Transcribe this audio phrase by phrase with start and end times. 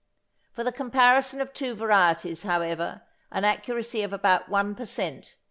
[0.51, 5.35] For the comparison of two varieties however an accuracy of about 1 per cent.